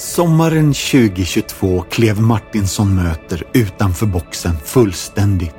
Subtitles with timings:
[0.00, 5.54] Sommaren 2022 klev Martinsson möter utanför boxen fullständigt.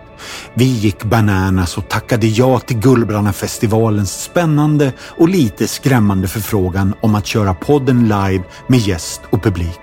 [0.53, 7.25] Vi gick bananas och tackade ja till Gullbrannafestivalens spännande och lite skrämmande förfrågan om att
[7.25, 9.79] köra podden live med gäst och publik.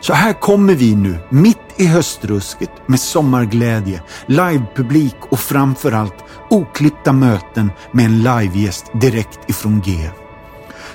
[0.00, 7.70] Så här kommer vi nu, mitt i höstrusket med sommarglädje, livepublik och framförallt oklippta möten
[7.92, 10.19] med en livegäst direkt ifrån GF.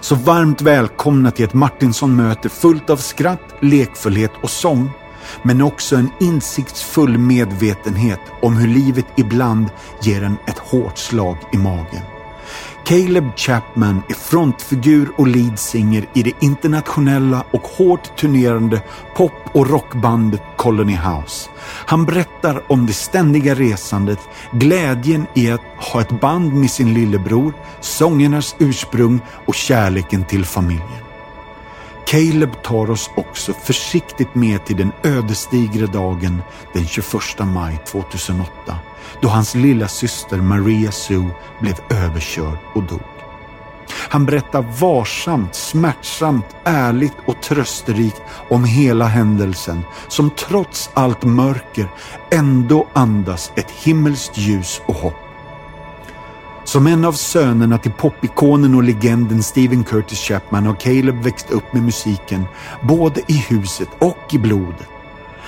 [0.06, 4.90] Så varmt välkomna till ett Martinsson-möte fullt av skratt, lekfullhet och sång.
[5.44, 9.70] Men också en insiktsfull medvetenhet om hur livet ibland
[10.02, 12.15] ger en ett hårt slag i magen.
[12.86, 18.82] Caleb Chapman är frontfigur och leadsinger i det internationella och hårt turnerande
[19.16, 21.50] pop och rockbandet Colony House.
[21.62, 24.20] Han berättar om det ständiga resandet,
[24.52, 31.05] glädjen i att ha ett band med sin lillebror, sångernas ursprung och kärleken till familjen.
[32.06, 36.42] Caleb tar oss också försiktigt med till den ödesdigra dagen
[36.74, 37.06] den 21
[37.40, 38.52] maj 2008
[39.22, 43.02] då hans lilla syster Maria Sue blev överkörd och dog.
[44.10, 51.88] Han berättar varsamt, smärtsamt, ärligt och trösterikt om hela händelsen som trots allt mörker
[52.32, 55.25] ändå andas ett himmelskt ljus och hopp.
[56.66, 61.74] Som en av sönerna till popikonen och legenden Steven Curtis Chapman har Caleb växt upp
[61.74, 62.46] med musiken
[62.82, 64.88] både i huset och i blodet.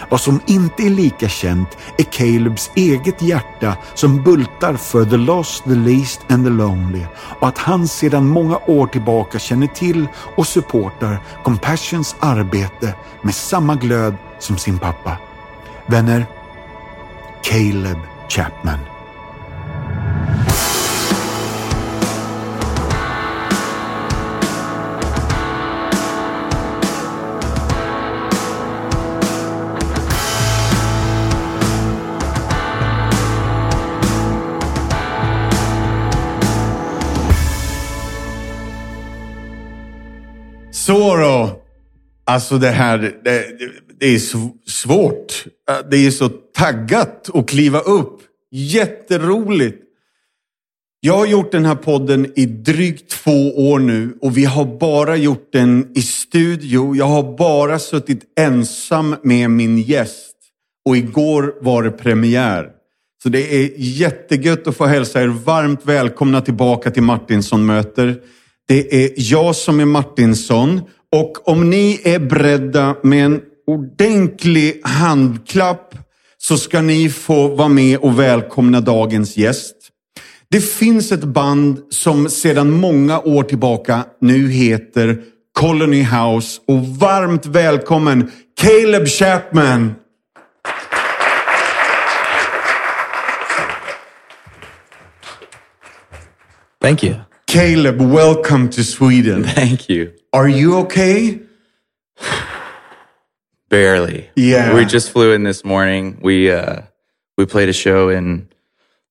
[0.09, 5.63] Vad som inte är lika känt är Calebs eget hjärta som bultar för the lost,
[5.63, 7.05] the least and the lonely
[7.39, 13.75] och att han sedan många år tillbaka känner till och supportar Compassions arbete med samma
[13.75, 15.17] glöd som sin pappa.
[15.85, 16.25] Vänner,
[17.43, 17.97] Caleb
[18.29, 18.96] Chapman.
[41.07, 41.61] Så då.
[42.25, 43.45] Alltså det här, det,
[43.99, 44.19] det är
[44.69, 45.45] svårt.
[45.69, 48.21] Äh, det är så taggat att kliva upp.
[48.51, 49.77] Jätteroligt.
[50.99, 55.15] Jag har gjort den här podden i drygt två år nu och vi har bara
[55.15, 56.95] gjort den i studio.
[56.95, 60.35] Jag har bara suttit ensam med min gäst
[60.85, 62.69] och igår var det premiär.
[63.23, 68.15] Så det är jättegött att få hälsa er varmt välkomna tillbaka till Martinsson möter.
[68.67, 70.81] Det är jag som är Martinsson
[71.15, 75.95] och om ni är beredda med en ordentlig handklapp
[76.37, 79.75] så ska ni få vara med och välkomna dagens gäst.
[80.49, 85.21] Det finns ett band som sedan många år tillbaka nu heter
[85.59, 88.31] Colony House och varmt välkommen
[88.61, 89.95] Caleb Chapman!
[96.81, 97.15] Thank you.
[97.47, 99.43] Caleb, welcome to Sweden.
[99.43, 100.11] Thank you.
[100.37, 101.39] Are you okay?
[103.69, 104.29] Barely.
[104.35, 104.75] Yeah.
[104.75, 106.19] We just flew in this morning.
[106.21, 106.83] We uh
[107.39, 108.49] we played a show in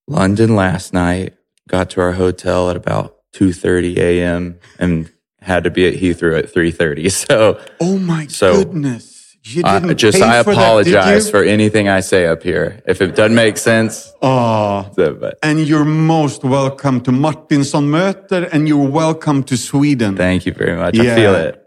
[0.07, 1.33] London last night.
[1.67, 4.57] Got to our hotel at about 2:30 a.m.
[4.79, 5.11] and
[5.41, 7.11] had to be at Heathrow at 3:30.
[7.27, 9.16] So Oh my So, goodness.
[9.49, 11.31] You uh, didn't just pay I for that, apologize you?
[11.31, 12.81] for anything I say up here.
[12.85, 18.89] If it doesn't make sense, so, And you're most welcome to Martinsson Möter and you're
[18.89, 20.17] welcome to Sweden.
[20.17, 20.99] thank you very much.
[20.99, 21.63] I feel it.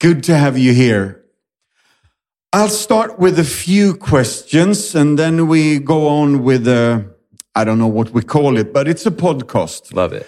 [0.00, 1.24] Good to have you here.
[2.52, 7.04] I'll start with a few questions and then we go on with a,
[7.54, 9.94] I don't know what we call it, but it's a podcast.
[9.94, 10.26] Love it.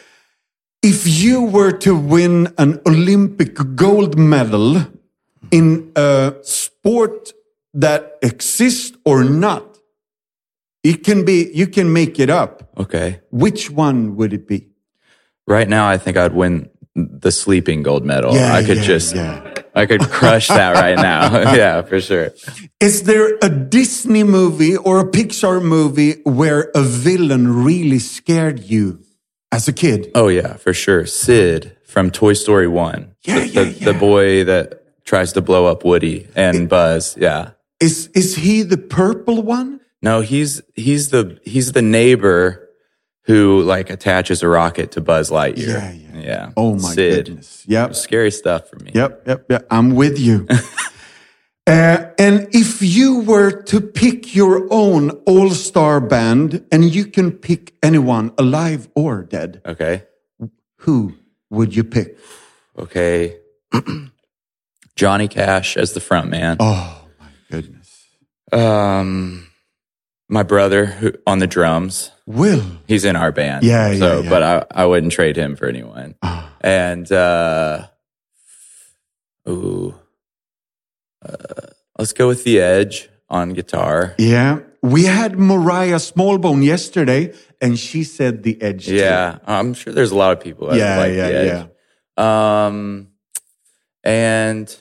[0.82, 4.86] If you were to win an Olympic gold medal
[5.50, 7.32] in a sport
[7.74, 9.78] that exists or not,
[10.82, 12.72] it can be, you can make it up.
[12.78, 13.20] Okay.
[13.30, 14.68] Which one would it be?
[15.46, 18.34] Right now I think I'd win the sleeping gold medal.
[18.34, 19.54] Yeah, I could yeah, just yeah.
[19.74, 21.52] I could crush that right now.
[21.54, 22.30] yeah, for sure.
[22.80, 29.04] Is there a Disney movie or a Pixar movie where a villain really scared you
[29.52, 30.10] as a kid?
[30.14, 31.04] Oh yeah, for sure.
[31.04, 33.14] Sid from Toy Story One.
[33.24, 37.16] Yeah, the, yeah, the, the boy that tries to blow up Woody and Buzz.
[37.18, 37.52] Yeah.
[37.80, 39.80] Is is he the purple one?
[40.02, 42.68] No, he's he's the he's the neighbor
[43.24, 45.66] who like attaches a rocket to Buzz Lightyear.
[45.68, 46.20] Yeah, yeah.
[46.20, 46.52] Yeah.
[46.56, 47.26] Oh my Sid.
[47.26, 47.64] goodness.
[47.66, 47.94] Yep.
[47.94, 48.90] Scary stuff for me.
[48.94, 49.66] Yep, yep, yep.
[49.70, 50.46] I'm with you.
[51.66, 57.74] uh, and if you were to pick your own all-star band and you can pick
[57.82, 60.04] anyone alive or dead, Okay.
[60.78, 61.14] who
[61.50, 62.16] would you pick?
[62.78, 63.36] Okay.
[64.96, 66.56] Johnny Cash as the front man.
[66.58, 68.04] Oh my goodness.
[68.52, 69.48] Um,
[70.28, 72.10] my brother who, on the drums.
[72.26, 72.64] Will.
[72.88, 73.64] He's in our band.
[73.64, 74.30] Yeah, yeah, So, yeah.
[74.30, 76.16] but I, I wouldn't trade him for anyone.
[76.22, 76.52] Ah.
[76.60, 77.86] And uh,
[79.48, 79.94] ooh,
[81.24, 81.34] uh,
[81.98, 84.14] let's go with the Edge on guitar.
[84.18, 84.60] Yeah.
[84.82, 88.86] We had Moriah Smallbone yesterday and she said the edge.
[88.86, 88.94] too.
[88.96, 90.74] Yeah, I'm sure there's a lot of people.
[90.76, 91.68] Yeah, yeah, the
[92.18, 92.24] Edge.
[92.24, 93.08] Um,
[94.04, 94.74] and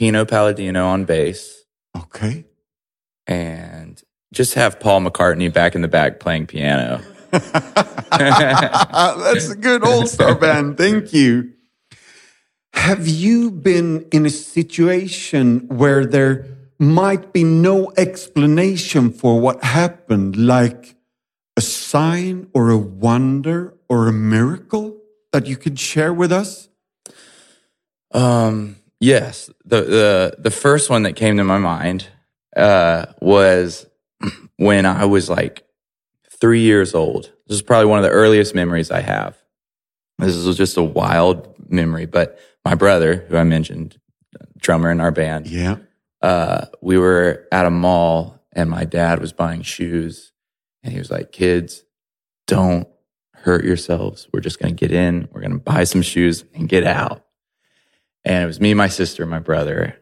[0.00, 1.64] Pino Palladino on bass,
[1.94, 2.46] Okay.
[3.26, 4.02] and
[4.32, 7.02] just have Paul McCartney back in the back playing piano.
[7.30, 10.78] That's a good all star band.
[10.78, 11.52] Thank you.
[12.72, 16.46] Have you been in a situation where there
[16.78, 20.94] might be no explanation for what happened, like
[21.58, 24.96] a sign or a wonder or a miracle
[25.32, 26.70] that you could share with us?
[28.12, 32.06] Um, yes, the the the first one that came to my mind
[32.56, 33.86] uh, was
[34.56, 35.64] when I was like
[36.40, 37.32] three years old.
[37.46, 39.36] This is probably one of the earliest memories I have.
[40.18, 43.98] This was just a wild memory, but my brother, who I mentioned,
[44.58, 45.76] drummer in our band, Yeah.
[46.22, 50.32] uh, we were at a mall and my dad was buying shoes
[50.82, 51.84] and he was like, kids,
[52.46, 52.86] don't
[53.32, 54.28] hurt yourselves.
[54.32, 55.28] We're just going to get in.
[55.32, 57.24] We're going to buy some shoes and get out.
[58.24, 59.96] And it was me, my sister, my brother.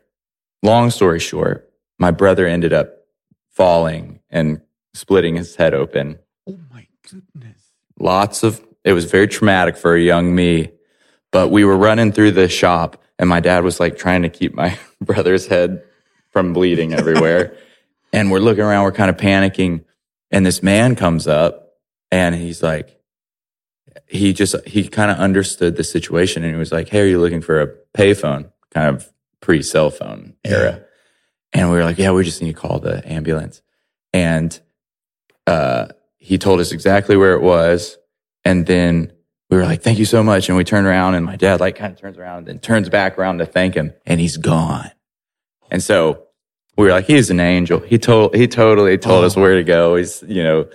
[0.62, 3.04] Long story short, my brother ended up
[3.50, 4.60] falling and
[4.94, 6.18] splitting his head open.
[6.48, 7.72] Oh my goodness.
[7.98, 10.72] Lots of, it was very traumatic for a young me,
[11.30, 14.54] but we were running through the shop and my dad was like trying to keep
[14.54, 15.82] my brother's head
[16.30, 17.56] from bleeding everywhere.
[18.12, 19.84] and we're looking around, we're kind of panicking.
[20.30, 21.74] And this man comes up
[22.10, 22.97] and he's like,
[24.08, 27.20] he just, he kind of understood the situation and he was like, Hey, are you
[27.20, 28.50] looking for a payphone?
[28.70, 30.82] Kind of pre cell phone era.
[31.52, 33.62] And we were like, Yeah, we just need to call the ambulance.
[34.12, 34.58] And,
[35.46, 35.88] uh,
[36.18, 37.96] he told us exactly where it was.
[38.44, 39.12] And then
[39.50, 40.48] we were like, thank you so much.
[40.48, 42.88] And we turned around and my dad like kind of turns around and then turns
[42.90, 44.90] back around to thank him and he's gone.
[45.70, 46.24] And so
[46.76, 47.80] we were like, he's an angel.
[47.80, 49.96] He told, he totally told us where to go.
[49.96, 50.68] He's, you know,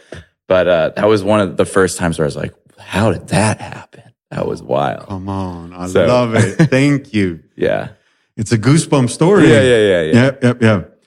[0.48, 2.54] but, uh, that was one of the first times where I was like,
[2.86, 4.04] how did that happen?
[4.32, 5.08] That was wild.
[5.08, 5.74] Come on.
[5.74, 6.56] I So- love it.
[6.70, 7.44] Thank you.
[7.56, 7.90] Yeah.
[8.36, 9.48] It's a goosebump story.
[9.50, 9.62] Yeah.
[9.62, 9.78] Yeah.
[9.78, 10.02] Yeah.
[10.02, 10.24] Yeah.
[10.24, 11.04] Yep, yep, yep.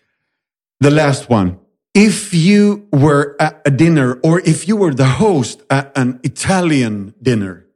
[0.81, 1.59] The last one.
[1.95, 7.15] If you were at a dinner or if you were the host at an Italian
[7.23, 7.67] dinner,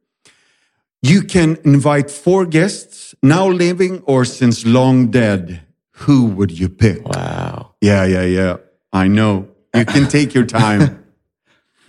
[1.01, 5.61] you can invite four guests, now living or since long dead.
[6.05, 7.03] Who would you pick?
[7.07, 7.73] Wow.
[7.81, 8.57] Yeah, yeah, yeah.
[8.93, 9.47] I know.
[9.75, 10.99] You can take your time.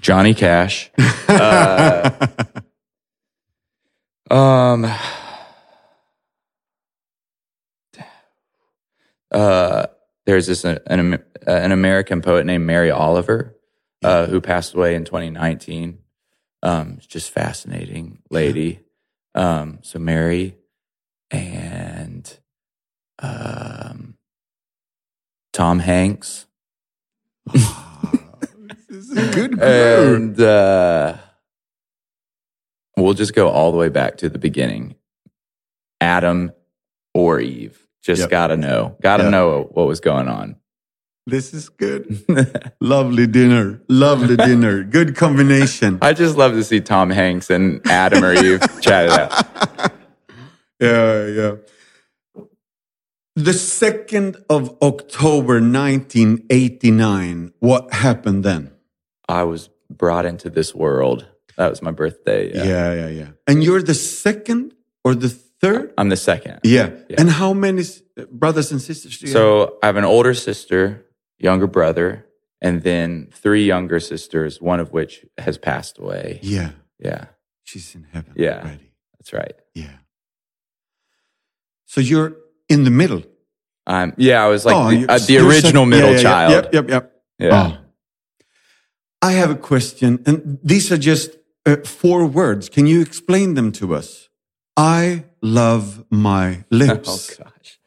[0.03, 0.91] Johnny Cash.
[1.29, 2.11] Uh,
[4.31, 4.85] um,
[9.31, 9.87] uh,
[10.27, 13.57] there's this uh, an, uh, an American poet named Mary Oliver,
[14.03, 15.99] uh, who passed away in 2019.
[16.65, 18.81] Um, just fascinating lady.
[19.35, 20.57] Um, so Mary
[21.31, 22.39] and
[23.21, 24.17] um,
[25.53, 26.47] Tom Hanks.
[29.15, 31.17] good and uh,
[32.97, 34.95] we'll just go all the way back to the beginning.
[36.01, 36.53] Adam
[37.15, 37.87] or Eve.
[38.03, 38.31] Just Yep.
[38.31, 38.97] gotta know.
[39.03, 39.31] Gotta Yep.
[39.33, 40.57] know what was going on.
[41.27, 42.19] This is good.
[42.81, 43.81] Lovely dinner.
[43.89, 44.83] Lovely dinner.
[44.83, 45.99] Good combination.
[46.03, 49.31] I just love to see Tom Hanks and Adam or Eve chat it out.
[50.81, 51.55] Yeah, yeah.
[53.37, 58.72] The 2nd of October 1989, what happened then?
[59.33, 61.27] I was brought into this world.
[61.57, 62.53] That was my birthday.
[62.55, 62.65] Yeah.
[62.65, 63.29] Yeah, yeah, yeah.
[63.47, 64.75] And you're the second
[65.05, 65.95] or the third?
[65.97, 66.61] I'm the second.
[66.65, 66.91] Yeah.
[67.09, 67.21] Yeah.
[67.21, 67.83] And how many
[68.31, 69.39] brothers and sisters do you have?
[69.39, 71.07] So I have an older sister,
[71.39, 72.27] younger brother,
[72.61, 76.39] and then three younger sisters, one of which has passed away.
[76.43, 76.71] Yeah.
[76.99, 77.25] Yeah,
[77.65, 78.61] She's in heaven Yeah.
[78.61, 78.91] already.
[79.19, 79.57] that's right.
[79.75, 79.97] Yeah.
[81.87, 82.37] So you're
[82.69, 83.23] in the middle.
[83.87, 86.53] Um, yeah, I was like the, uh, the original middle yeah, yeah, child.
[86.53, 87.23] Yep, yep, yep.
[87.39, 87.51] Yeah.
[87.79, 87.82] Oh.
[89.23, 92.69] I have a question, and these are just uh, four words.
[92.69, 94.29] Can you explain them to us?
[94.77, 97.39] I love my lips.
[97.41, 97.79] Oh gosh.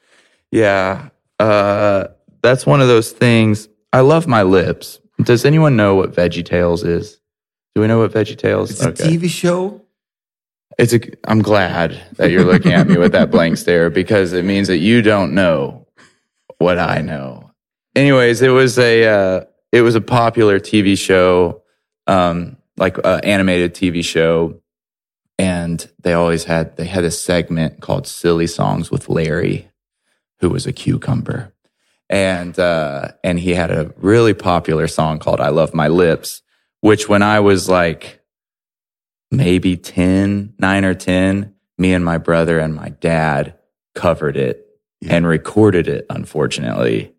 [0.52, 1.10] Yeah.
[1.40, 2.08] Uh,
[2.42, 3.68] that's one of those things.
[3.92, 5.00] I love my lips.
[5.24, 7.20] Does anyone know what Veggie Tales is?
[7.74, 8.72] Do we know what Veggie Tales?
[8.72, 9.82] it's a TV show.
[10.78, 11.00] It's a.
[11.30, 14.78] I'm glad that you're looking at me with that blank stare because it means that
[14.78, 15.88] you don't know
[16.58, 17.52] what I know.
[17.96, 19.06] Anyways, it was a.
[19.06, 21.62] Uh, it was a popular TV show,
[22.08, 24.62] um, like uh, animated TV show,
[25.38, 29.70] and they always had they had a segment called "Silly Songs with Larry,"
[30.40, 31.52] who was a cucumber.
[32.08, 36.44] And, uh, and he had a really popular song called I Love My Lips,
[36.82, 38.22] which when I was like
[39.32, 43.56] maybe 10, nine or 10, me and my brother and my dad
[43.96, 44.68] covered it
[45.02, 45.16] Yeah.
[45.16, 47.15] and recorded it, unfortunately.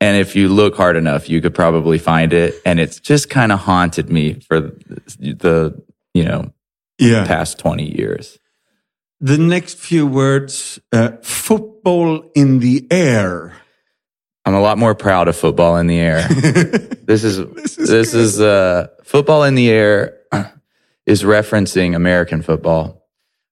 [0.00, 2.54] And if you look hard enough, you could probably find it.
[2.66, 5.82] And it's just kind of haunted me for the,
[6.12, 6.52] you know,
[6.98, 7.26] Yeah.
[7.26, 8.38] past 20 years.
[9.20, 13.54] The next few words uh, football in the air.
[14.44, 16.26] I'm a lot more proud of football in the air.
[16.28, 17.38] this is
[17.76, 20.18] this is, uh, football in the air
[21.06, 23.06] is referencing American football,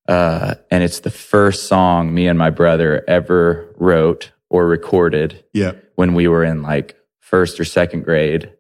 [0.09, 5.73] uh, and it's the first song me and my brother ever wrote or recorded Yeah.
[5.95, 8.53] When we were in like first or second grade.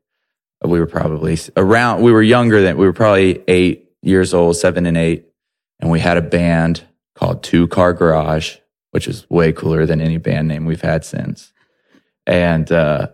[0.64, 2.02] We were probably around.
[2.02, 5.26] We were younger than we were probably eight years old, seven and eight,
[5.80, 6.84] and we had a band
[7.16, 8.58] called Two Car Garage,
[8.92, 11.52] which is way cooler than any band name we've had since.
[12.26, 13.08] And uh,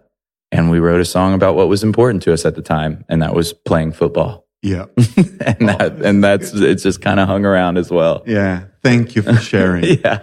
[0.53, 3.23] and we wrote a song about what was important to us at the time, and
[3.23, 4.47] that was playing football.
[4.63, 4.87] Yeah.
[4.97, 8.23] and that and that's it's just kind of hung around as well.
[8.27, 8.65] Yeah.
[8.83, 9.85] Thank you for sharing.
[10.05, 10.21] Yeah.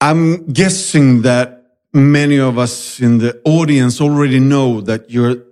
[0.00, 1.55] I'm guessing that
[1.96, 5.42] many of us in the audience already know that you're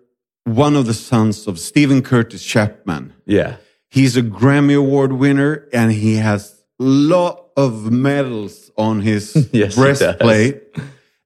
[0.45, 3.15] one of the sons of Steven Curtis Chapman.
[3.25, 3.57] Yeah.
[3.89, 9.75] He's a Grammy Award winner and he has a lot of medals on his Yes,
[9.75, 10.63] breastplate.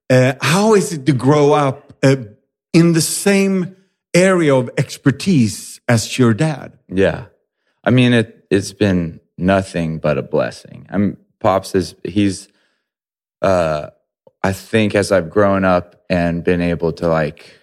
[0.09, 2.17] Uh, how is it to grow up uh,
[2.73, 3.77] in the same
[4.15, 6.79] area of expertise as your dad?
[6.89, 7.27] Yeah.
[7.83, 10.87] I mean, it, it's been nothing but a blessing.
[10.91, 12.49] I'm Pops is, he's,
[13.43, 13.91] uh,
[14.43, 17.55] I think as I've grown up and been able to like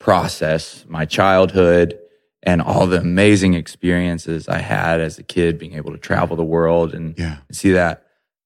[0.00, 1.98] process my childhood
[2.42, 6.44] and all the amazing experiences I had as a kid, being able to travel the
[6.44, 7.38] world and Yeah.
[7.52, 8.04] see that.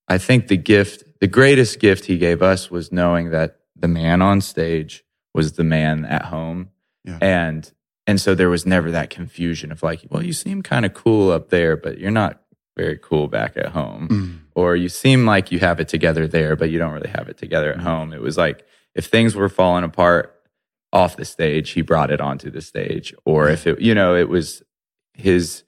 [0.09, 4.21] I think the gift, the greatest gift he gave us was knowing that the man
[4.21, 5.03] on stage
[5.35, 6.69] was the man at home.
[7.05, 7.19] Yeah.
[7.23, 7.73] And,
[8.07, 11.31] and so there was never that confusion of like, well, you seem kind of cool
[11.33, 12.41] up there, but you're not
[12.77, 14.09] very cool back at home.
[14.09, 14.39] Mm.
[14.55, 17.39] Or you seem like you have it together there, but you don't really have it
[17.39, 18.13] together at home.
[18.13, 20.35] It was like if things were falling apart
[20.93, 23.15] off the stage, he brought it onto the stage.
[23.25, 24.63] Or if it, you know, it was
[25.15, 25.65] his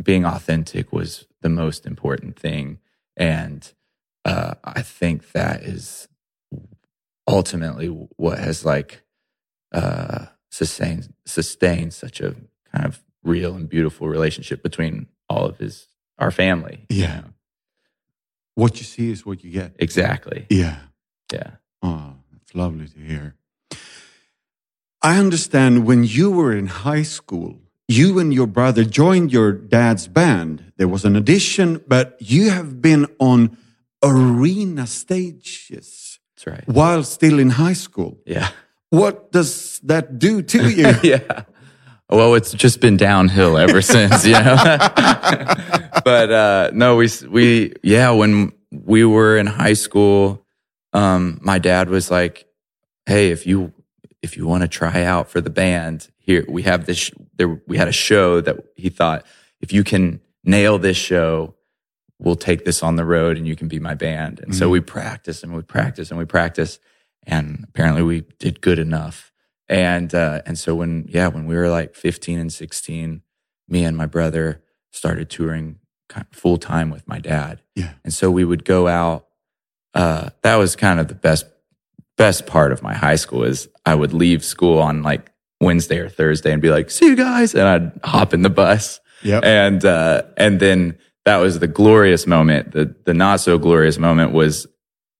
[0.00, 2.78] being authentic was the most important thing.
[3.16, 3.70] And
[4.24, 6.08] uh, I think that is
[7.26, 9.02] ultimately what has like
[9.72, 12.34] uh, sustained sustained such a
[12.72, 16.84] kind of real and beautiful relationship between all of his our family.
[16.88, 17.20] you Yeah.
[17.20, 17.24] know?
[18.54, 19.72] What you see is what you get.
[19.78, 20.46] exactly.
[20.50, 20.78] Yeah.
[21.32, 21.50] Yeah,
[21.82, 23.34] Oh, that's lovely to hear.
[25.02, 30.08] I understand when you were in high school, you and your brother joined your dad's
[30.08, 30.72] band.
[30.76, 33.56] There was an audition, but you have been on
[34.02, 36.66] arena stages that's right.
[36.66, 38.18] while still in high school.
[38.26, 38.48] Yeah,
[38.90, 40.94] What does that do to you?
[41.02, 41.42] yeah.
[42.10, 44.56] Well, it's just been downhill ever since, you know.
[46.04, 50.42] but uh, no, we we yeah, when we were in high school,
[50.94, 52.46] um, my dad was like,
[53.04, 53.74] "Hey, if you
[54.22, 57.10] if you want to try out for the band, here we have this.
[57.36, 59.26] There we had a show that he thought
[59.60, 61.56] if you can nail this show,
[62.18, 64.80] we'll take this on the road and you can be my band." And so we
[64.80, 66.80] practiced and we practiced and we practiced,
[67.24, 69.30] and apparently we did good enough.
[69.68, 73.22] And uh, and so when yeah, when we were like 15 and 16,
[73.68, 75.78] me and my brother started touring
[76.32, 77.60] full time with my dad.
[77.74, 77.92] Yeah.
[78.02, 79.26] And so we would go out.
[79.94, 81.46] Uh, that was kind of the best
[82.16, 86.08] best part of my high school is I would leave school on like Wednesday or
[86.08, 89.00] Thursday and be like, "See you guys," and I'd hop in the bus.
[89.22, 89.44] Yep.
[89.44, 92.72] And uh, and then that was the glorious moment.
[92.72, 94.66] The the not so glorious moment was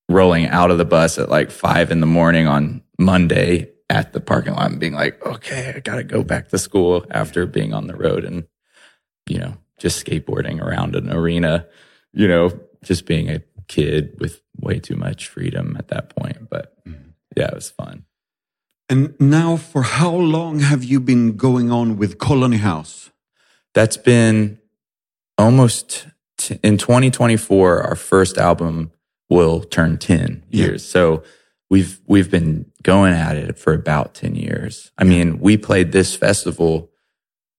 [0.07, 4.19] rolling out of the bus at like five in the morning on Monday at the
[4.19, 7.87] parking lot and being like, okay, I gotta go back to school after being on
[7.87, 8.45] the road and
[9.27, 11.65] you know just skateboarding around an arena.
[12.13, 16.49] You know, just being a kid with way too much freedom at that point.
[16.49, 17.09] But mm-hmm.
[17.35, 18.05] yeah, it was fun.
[18.89, 23.11] And now, for how long have you been going on with Colony House?
[23.75, 24.57] That's been
[25.37, 26.07] almost
[26.39, 27.83] t- in 2024.
[27.83, 28.91] Our first album
[29.29, 30.65] will turn 10 Yeah.
[30.65, 30.83] years.
[30.83, 31.21] So
[31.69, 34.91] we've we've been going at it for about 10 years.
[34.97, 36.89] I mean, we played this festival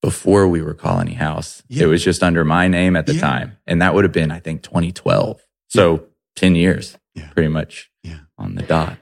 [0.02, 1.62] before we were Colony House.
[1.69, 1.85] Yeah.
[1.85, 3.21] It was just under my name at the Yeah.
[3.21, 5.40] time, and that would have been I think 2012.
[5.69, 7.29] So 10 years, Yeah.
[7.31, 8.21] pretty much Yeah.
[8.38, 8.99] on the dot.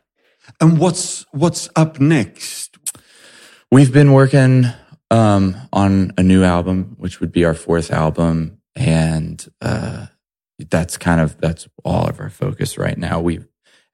[0.60, 2.76] And what's what's up next?
[3.70, 4.66] We've been working
[5.10, 10.06] um, on a new album, which would be our fourth album, and uh,
[10.70, 13.18] that's kind of that's all of our focus right now.
[13.20, 13.40] We,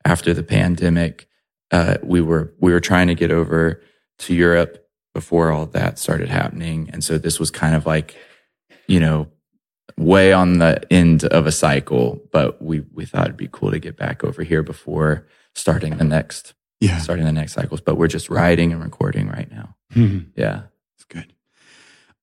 [0.04, 1.28] after the pandemic,
[1.70, 3.82] uh, we were we were trying to get over
[4.20, 8.16] to Europe before all that started happening, and so this was kind of like,
[8.86, 9.28] you know,
[9.96, 12.20] way on the end of a cycle.
[12.32, 16.04] But we we thought it'd be cool to get back over here before starting the
[16.04, 16.98] next Yeah.
[16.98, 17.80] starting the next cycles.
[17.80, 19.74] But we're just writing and recording right now.
[19.94, 20.26] Mhm.
[20.36, 20.62] Yeah.
[20.96, 21.32] it's good.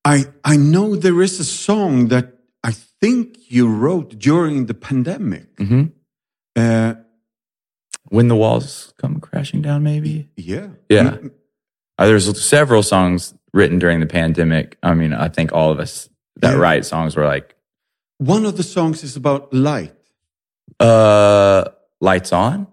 [0.06, 2.26] I I know there is a song that
[2.64, 5.48] I think you wrote during the pandemic.
[5.58, 5.86] hmm
[6.56, 6.94] Uh,
[8.10, 10.30] When the walls come crashing down, maybe.
[10.36, 10.68] yeah.
[10.90, 11.12] Yeah.
[11.12, 11.32] Mm,
[11.98, 14.78] Uh, there's several songs written during the pandemic.
[14.84, 16.10] I mean, I think all of us
[16.42, 16.58] that Yeah.
[16.60, 17.56] write songs were like,
[18.18, 19.94] One of the songs is about light.
[20.80, 21.66] uh,
[22.00, 22.68] lights on.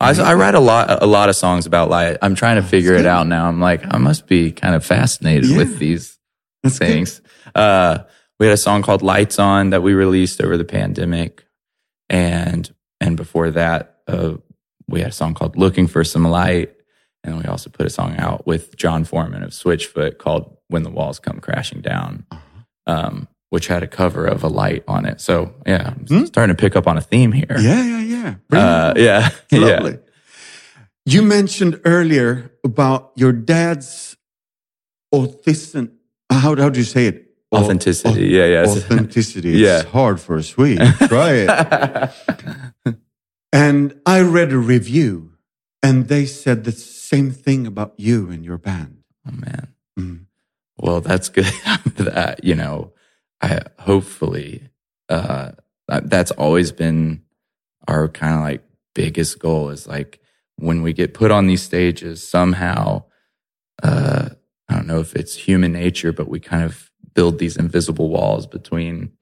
[0.00, 2.18] I, I write a lot, a lot of songs about light.
[2.20, 3.46] I'm trying to figure it out now.
[3.48, 5.56] I'm like, I must be kind of fascinated Yeah.
[5.58, 6.18] with these
[6.62, 7.20] That's things.
[7.54, 7.98] Uh,
[8.38, 11.46] we had a song called Lights On that we released over the pandemic.
[12.10, 14.34] And, and before that, uh,
[14.88, 16.70] we had a song called Looking for Some Light.
[17.22, 20.90] And we also put a song out with Jon Foreman of Switchfoot called When the
[20.90, 22.26] Walls Come Crashing Down,
[22.86, 25.22] um, which had a cover of a light on it.
[25.22, 26.24] So yeah, I'm Hmm?
[26.26, 27.46] starting to pick up on a theme here.
[27.58, 28.58] Yeah, yeah, yeah.
[28.58, 29.30] Uh, yeah.
[29.50, 29.96] yeah.
[31.06, 34.16] You mentioned earlier about your dad's
[35.14, 35.92] autism.
[36.30, 37.26] How, how do you say it?
[37.52, 38.26] Au- Authenticity.
[38.26, 38.66] Yeah, yeah.
[38.66, 39.50] Authenticity.
[39.64, 39.80] Yeah.
[39.80, 40.78] It's hard for a Swede.
[41.08, 42.96] Try it.
[43.54, 45.34] And I read a review
[45.80, 49.04] and they said the same thing about you and your band.
[49.28, 49.68] oh man.
[49.96, 50.24] Mm.
[50.76, 51.44] Well, that's good.
[51.96, 52.94] that you know,
[53.40, 54.70] I hopefully
[55.08, 55.52] uh,
[55.86, 57.22] that's always been
[57.86, 60.18] our kind of like biggest goal is like
[60.56, 63.04] when we get put on these stages somehow.
[63.80, 64.30] Uh,
[64.68, 68.48] I don't know if it's human nature, but we kind of build these invisible walls
[68.48, 69.12] between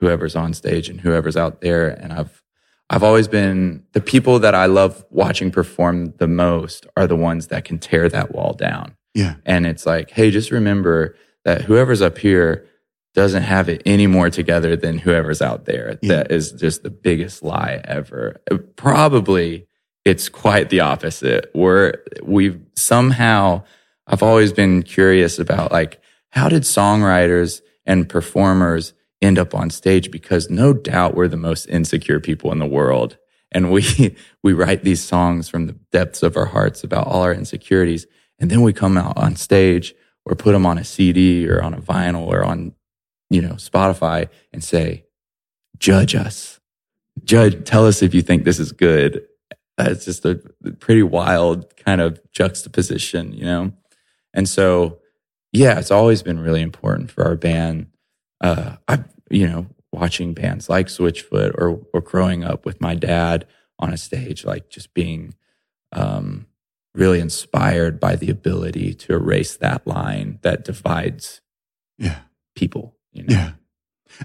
[0.00, 1.88] whoever's on stage and whoever's out there.
[1.88, 2.42] And I've
[2.88, 7.48] I've always been the people that I love watching perform the most are the ones
[7.48, 8.96] that can tear that wall down.
[9.14, 9.36] Yeah.
[9.44, 12.66] And it's like, hey, just remember that whoever's up here
[13.14, 15.98] doesn't have it any more together than whoever's out there.
[16.02, 16.16] Yeah.
[16.16, 18.40] That is just the biggest lie ever.
[18.76, 19.66] Probably
[20.04, 21.50] it's quite the opposite.
[21.54, 23.64] We're, we've somehow,
[24.06, 28.92] I've always been curious about like, how did songwriters and performers
[29.26, 30.10] end up on stage?
[30.10, 33.18] Because no doubt we're the most insecure people in the world.
[33.52, 37.34] And we, we write these songs from the depths of our hearts about all our
[37.34, 38.06] insecurities.
[38.38, 41.74] And then we come out on stage or put them on a CD or on
[41.74, 42.72] a vinyl or on,
[43.30, 45.04] you know, Spotify and say,
[45.78, 46.60] judge us.
[47.24, 49.24] Judge, tell us if you think this is good.
[49.78, 50.36] Uh, It's just a
[50.78, 53.72] pretty wild kind of juxtaposition, you know?
[54.34, 54.98] And so,
[55.52, 57.86] yeah, it's always been really important for our band.
[58.40, 63.46] Uh, I, you know, watching bands like Switchfoot or, or growing up with my dad
[63.78, 65.34] on a stage, like just being,
[65.92, 66.46] um,
[66.94, 71.40] really inspired by the ability to erase that line that divides
[71.98, 72.20] Yeah.
[72.54, 72.96] people.
[73.12, 73.34] You know?
[73.34, 73.50] Yeah.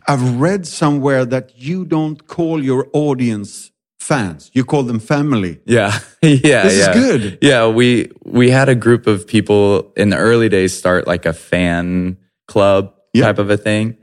[0.07, 4.49] I've read somewhere that you don't call your audience fans.
[4.53, 5.59] You call them family.
[5.65, 5.99] Yeah.
[6.21, 6.63] yeah.
[6.63, 7.37] This is good.
[7.41, 7.67] Yeah.
[7.67, 12.17] We, we had a group of people in the early days start like a fan
[12.47, 13.25] club Yeah.
[13.25, 13.97] type of a thing.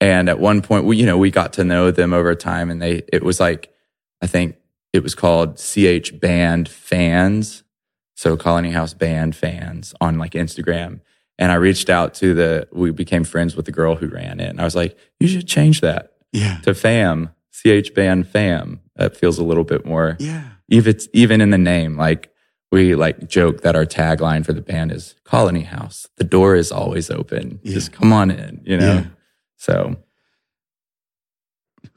[0.00, 2.80] And at one point, we, you know, we got to know them over time and
[2.80, 3.72] they, it was like,
[4.22, 4.56] I think
[4.92, 7.64] it was called CH Band Fans.
[8.14, 11.00] So Colony House Band Fans on like Instagram.
[11.38, 14.48] And I reached out to the, we became friends with the girl who ran it.
[14.48, 16.58] And I was like, you should change that Yeah.
[16.62, 18.80] to fam, CH Band Fam.
[18.96, 20.42] That feels a little bit more Yeah.
[20.68, 22.32] even it's even in the name like
[22.72, 26.72] we like joke that our tagline for the band is colony house the door is
[26.72, 27.74] always open Yeah.
[27.74, 29.04] just come on in you know Yeah.
[29.58, 29.96] So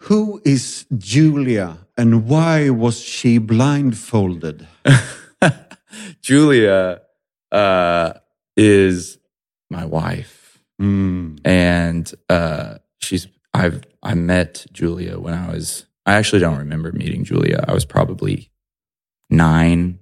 [0.09, 4.67] Who is Julia and why was she blindfolded?
[6.21, 7.01] julia
[7.51, 8.13] uh
[8.57, 9.17] is
[9.69, 10.39] my wife
[10.81, 11.39] Mm.
[11.45, 17.23] and uh she's i've i met julia when i was i actually don't remember meeting
[17.23, 18.49] julia i was probably
[19.29, 19.99] nine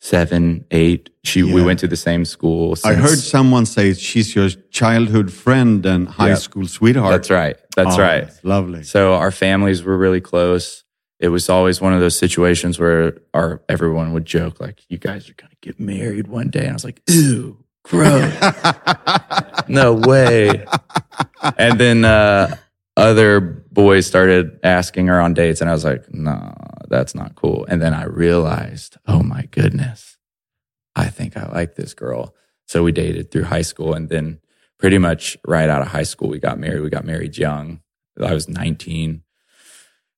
[0.00, 4.48] seven eight she we went to the same school I heard someone say she's your
[4.70, 6.34] childhood friend and high Yeah.
[6.36, 7.10] school sweetheart.
[7.12, 8.82] that's right that's Oh, right that's lovely.
[8.84, 10.84] So our families were really close.
[11.20, 15.28] It was always one of those situations where our everyone would joke like, "You guys
[15.28, 18.32] are gonna get married one day," and I was like, "Ew, gross,
[19.68, 20.64] no way."
[21.58, 22.56] And then uh,
[22.96, 26.52] other boys started asking her on dates, and I was like, "No,
[26.88, 30.18] that's not cool." And then I realized, oh my goodness,
[30.96, 32.34] I think I like this girl.
[32.66, 34.40] So we dated through high school, and then
[34.80, 36.80] pretty much right out of high school, we got married.
[36.82, 37.80] We got married young.
[38.20, 39.22] I was 19.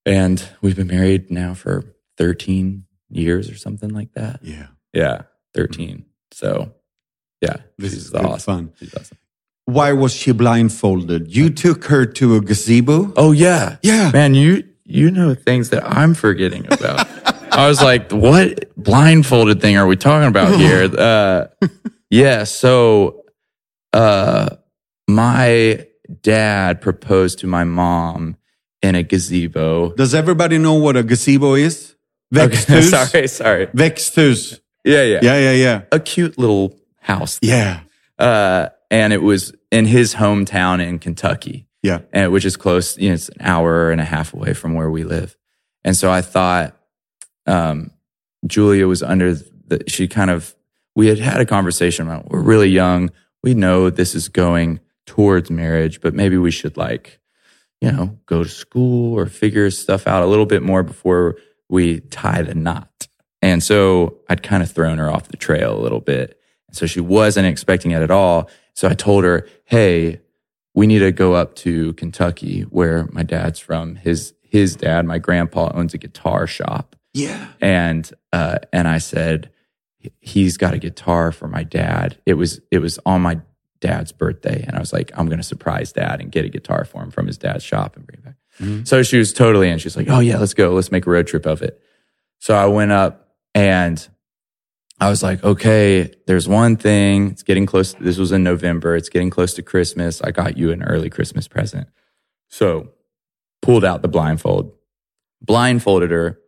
[0.07, 4.41] And we've been married now for 13 years or something like that.
[4.43, 4.69] Yeah.
[4.95, 5.23] Yeah,
[5.55, 6.07] 13.
[6.33, 6.73] So,
[7.43, 8.73] yeah, This is awesome.
[8.81, 8.89] fun.
[8.97, 9.19] Awesome.
[9.73, 11.35] Why was she blindfolded?
[11.35, 13.13] You took her to a gazebo?
[13.17, 14.11] Oh yeah, Yeah.
[14.13, 14.35] man.
[14.35, 17.07] You you know things that I'm forgetting about.
[17.53, 20.89] I was like, what blindfolded thing are we talking about here?
[20.99, 21.47] Uh,
[22.11, 22.45] yeah.
[22.45, 23.25] So,
[23.93, 24.49] uh,
[25.09, 25.87] my
[26.23, 28.37] dad proposed to my mom
[28.83, 29.93] in a gazebo.
[29.95, 31.95] Does everybody know what a gazebo is?
[32.35, 32.91] Okay, Växthus?
[33.13, 33.67] sorry, sorry.
[33.69, 34.61] Växthus.
[34.85, 35.83] Yeah, yeah, Yeah, yeah, yeah.
[35.93, 37.39] A cute little house.
[37.43, 37.81] Yeah.
[38.19, 41.67] Uh, and it was in his hometown in Kentucky.
[41.83, 42.01] Yeah.
[42.13, 42.99] and which is close.
[42.99, 45.37] You know, it's an hour and a half away from where we live.
[45.83, 46.77] And so I thought,
[47.47, 47.91] um,
[48.47, 50.55] Julia was under the, she kind of,
[50.95, 53.11] we had had a conversation about, we're really young.
[53.43, 57.19] We know this is going towards marriage, but maybe we should like,
[57.81, 61.37] you know, go to school or figure stuff out a little bit more before
[61.71, 63.09] we tie the knot.
[63.41, 66.39] And so I'd kind of thrown her off the trail a little bit.
[66.73, 68.51] So she wasn't expecting it at all.
[68.81, 70.23] So I told her, Hey,
[70.73, 73.97] we need to go up to Kentucky where my dad's from.
[73.97, 76.97] His, his dad, my grandpa owns a guitar shop.
[77.13, 77.49] Yeah.
[77.61, 79.51] And, uh, and I said,
[80.21, 82.23] he's got a guitar for my dad.
[82.25, 83.43] It was, it was on my
[83.81, 84.65] dad's birthday.
[84.67, 87.11] And I was like, I'm going to surprise dad and get a guitar for him
[87.11, 88.37] from his dad's shop and bring it back.
[88.87, 89.79] So she was totally in.
[89.79, 90.73] She's like, Oh yeah, let's go.
[90.73, 91.79] Let's make a road trip of it.
[92.39, 94.09] So I went up and
[95.01, 97.31] I was like, okay, there's one thing.
[97.31, 97.95] It's getting close.
[97.95, 98.97] This was in November.
[98.97, 100.21] It's getting close to Christmas.
[100.21, 101.89] I got you an early Christmas present.
[102.49, 102.91] So
[103.63, 104.73] pulled out the blindfold,
[105.41, 106.39] blindfolded her,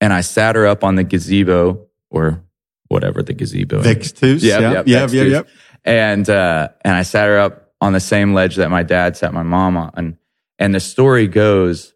[0.00, 2.42] and I sat her up on the gazebo or
[2.88, 3.86] whatever the gazebo is.
[3.86, 4.42] Växthus.
[4.42, 4.72] Yep, yeah.
[4.72, 5.42] yep, yeah, Vex yeah, yeah.
[5.84, 9.32] And uh, and I sat her up on the same ledge that my dad sat
[9.32, 10.18] my mom on.
[10.58, 11.94] And the story goes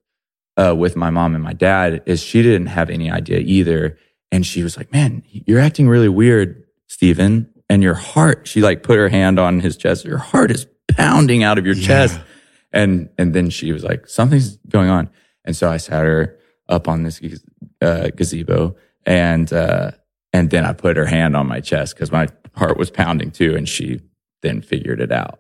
[0.57, 3.99] uh, with my mom and my dad is she didn't have any idea either.
[4.35, 8.83] And she was like, "Man, you're acting really weird, Steven." And your heart, she like
[8.83, 10.05] put her hand on his chest.
[10.05, 12.21] Your heart is pounding out of your chest.
[12.73, 15.09] And and then she was like, "Something's going on."
[15.45, 16.37] And so I sat her
[16.69, 17.21] up on this
[17.81, 18.75] uh, gazebo,
[19.07, 19.93] and uh,
[20.33, 23.55] and then I put her hand on my chest because my heart was pounding too,
[23.55, 24.01] and she
[24.43, 25.39] then figured it out.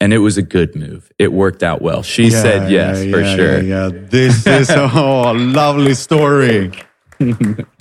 [0.00, 1.10] And it was a good move.
[1.18, 2.02] It worked out well.
[2.02, 3.62] She Yeah, said yes yeah, for yeah, sure.
[3.62, 4.06] Yeah, yeah.
[4.10, 6.70] This is oh, a lovely story.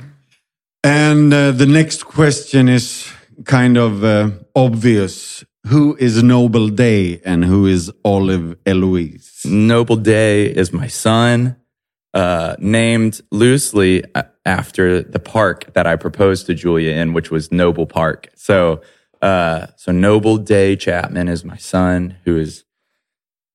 [0.83, 3.11] and uh, the next question is
[3.45, 5.43] kind of uh, obvious.
[5.67, 9.41] Who is Noble Day and who is Olive Eloise?
[9.45, 11.57] Noble Day is my son,
[12.13, 14.03] uh, named loosely
[14.45, 18.29] after the park that I proposed to Julia in, which was Noble Park.
[18.35, 18.81] So,
[19.21, 22.63] uh, so Noble Day Chapman is my son, who is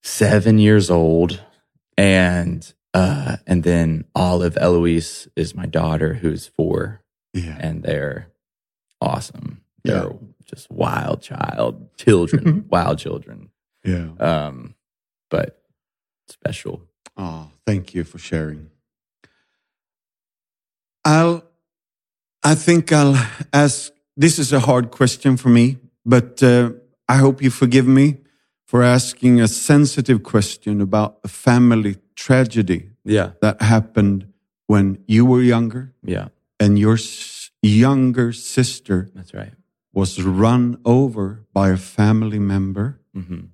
[0.02, 1.40] seven years old,
[1.96, 7.01] and uh, and then Olive Eloise is my daughter, who's four,
[7.34, 7.56] Yeah.
[7.60, 8.28] and they're
[9.00, 9.62] awesome.
[9.84, 10.12] They're
[10.44, 13.50] just wild child children, wild children.
[13.84, 14.10] Yeah.
[14.20, 14.74] Um,
[15.30, 15.62] but
[16.28, 16.82] special.
[17.16, 18.70] Oh, thank you for sharing.
[21.04, 21.44] I'll,
[22.42, 23.16] I think I'll
[23.52, 23.92] ask.
[24.16, 26.72] This is a hard question for me, but uh,
[27.08, 28.18] I hope you forgive me
[28.66, 33.30] for asking a sensitive question about a family tragedy Yeah.
[33.40, 34.26] that happened
[34.66, 36.28] when you were younger Yeah.
[36.62, 36.98] And your
[37.62, 39.52] younger sister That's right.
[39.92, 43.00] was run over by a family member.
[43.14, 43.46] hmm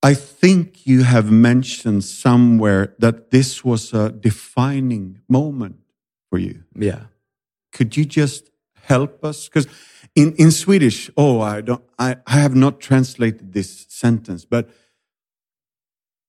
[0.00, 5.76] I think you have mentioned somewhere that this was a defining moment
[6.30, 6.62] for you.
[6.76, 7.06] Yeah.
[7.72, 8.50] Could you just
[8.84, 9.48] help us?
[9.48, 9.66] Because
[10.14, 14.70] in, in Swedish, oh, I don't, I, I have not translated this sentence, but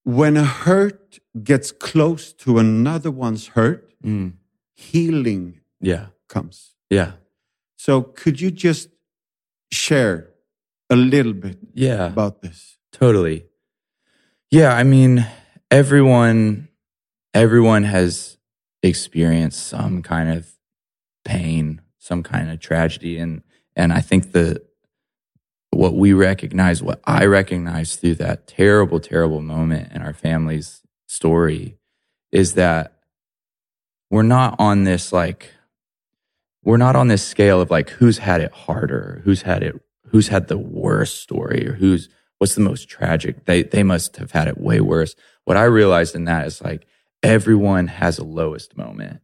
[0.04, 4.32] when a hurt gets close to another one's hurt, Mm.
[4.80, 6.08] Healing Yeah.
[6.28, 6.76] comes.
[6.90, 7.12] Yeah.
[7.78, 8.90] So could you just
[9.72, 10.30] share
[10.90, 12.08] a little bit Yeah.
[12.08, 12.78] about this?
[12.92, 13.46] Totally.
[14.52, 14.74] Yeah.
[14.74, 15.26] I mean,
[15.70, 16.70] everyone,
[17.34, 18.38] everyone has
[18.82, 20.48] experienced some kind of
[21.26, 23.18] pain, some kind of tragedy.
[23.20, 23.44] And,
[23.76, 24.62] and I think the,
[25.72, 31.78] what we recognize, what I recognize through that terrible, terrible moment in our family's story
[32.32, 32.94] is that
[34.10, 35.54] we're not on this like,
[36.64, 40.30] we're not on this scale of like who's had it harder, who's had it, who's
[40.30, 43.46] had the worst story, or who's what's the most tragic.
[43.46, 45.16] They they must have had it way worse.
[45.46, 46.88] What I realized in that is like
[47.22, 49.22] everyone has a lowest moment,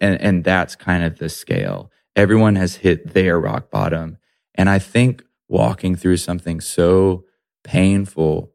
[0.00, 1.90] and and that's kind of the scale.
[2.16, 4.18] Everyone has hit their rock bottom,
[4.54, 7.24] and I think walking through something so
[7.64, 8.52] painful,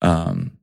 [0.00, 0.58] um,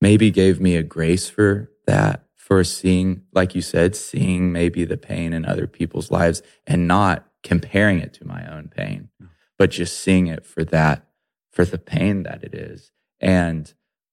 [0.00, 4.98] maybe gave me a grace for that for seeing, like you said, seeing maybe the
[4.98, 9.08] pain in other people's lives and not comparing it to my own pain,
[9.56, 11.06] but just seeing it for that,
[11.50, 12.92] for the pain that it is.
[13.20, 13.72] And,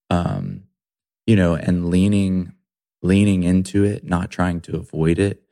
[0.09, 0.63] um,
[1.27, 2.53] you know, and leaning,
[3.01, 5.43] leaning into it, not trying to avoid it.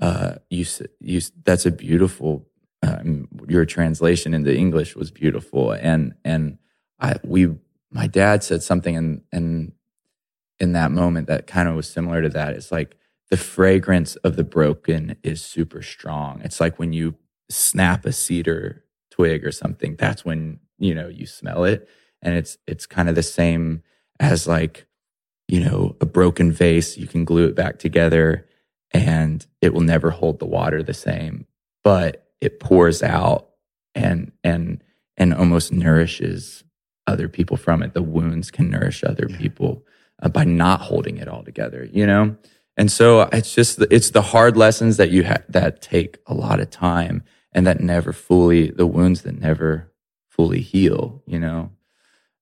[0.00, 0.64] Uh, you,
[1.00, 2.46] you, that's a beautiful,
[2.80, 5.72] um, your translation into English was beautiful.
[5.72, 6.58] And, and
[7.00, 7.56] I, we,
[7.90, 9.72] my dad said something and, and
[10.58, 12.54] in that moment that kind of was similar to that.
[12.54, 12.96] It's like
[13.30, 16.40] the fragrance of the broken is super strong.
[16.44, 17.16] It's like when you
[17.50, 21.88] snap a cedar twig or something, that's when, you know, you smell it.
[22.22, 23.82] And it's it's kind of the same
[24.20, 24.86] as like,
[25.48, 28.46] you know, a broken vase, you can glue it back together
[28.92, 31.46] and it will never hold the water the same,
[31.84, 33.48] but it pours out
[33.94, 34.82] and and
[35.16, 36.64] and almost nourishes
[37.06, 37.94] other people from it.
[37.94, 39.36] The wounds can nourish other yeah.
[39.36, 39.84] people
[40.22, 42.36] uh, by not holding it all together, you know?
[42.76, 46.60] And so it's just, it's the hard lessons that you ha- that take a lot
[46.60, 49.92] of time and that never fully, the wounds that never
[50.28, 51.70] fully heal, you know?